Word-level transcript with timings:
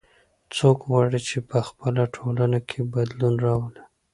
څوک 0.55 0.77
غواړي 0.89 1.19
چې 1.29 1.37
په 1.49 1.57
خپله 1.67 2.03
ټولنه 2.15 2.59
کې 2.69 2.79
بدلون 2.93 3.33
راولي 3.45 3.83